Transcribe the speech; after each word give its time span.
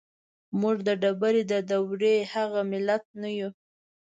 موږ 0.61 0.77
د 0.87 0.89
ډبرې 1.01 1.43
د 1.51 1.53
دورې 1.71 2.15
هغه 2.33 2.61
ملت 2.71 3.03
نه 3.21 3.29
يو. 3.39 3.49